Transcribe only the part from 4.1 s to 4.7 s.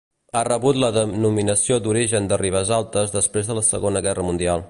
Mundial.